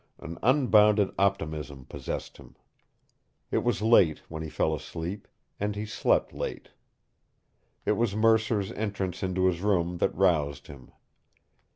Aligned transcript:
An 0.17 0.39
unbounded 0.41 1.11
optimism 1.19 1.85
possessed 1.85 2.37
him. 2.37 2.55
It 3.51 3.59
was 3.59 3.83
late 3.83 4.23
when 4.29 4.41
he 4.41 4.49
fell 4.49 4.73
asleep, 4.73 5.27
and 5.59 5.75
he 5.75 5.85
slept 5.85 6.33
late. 6.33 6.69
It 7.85 7.91
was 7.91 8.15
Mercer's 8.15 8.71
entrance 8.71 9.21
into 9.21 9.45
his 9.45 9.61
room 9.61 9.99
that 9.99 10.15
roused 10.17 10.65
him. 10.65 10.91